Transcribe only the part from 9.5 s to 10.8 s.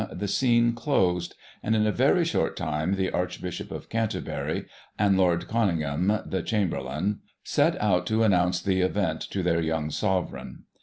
young Sovereign.